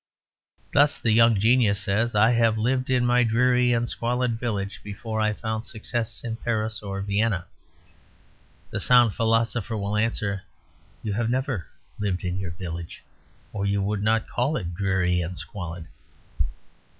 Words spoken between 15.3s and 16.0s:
squalid."